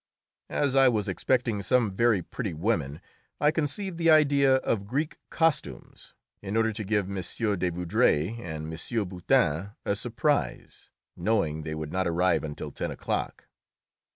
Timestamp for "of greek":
4.55-5.17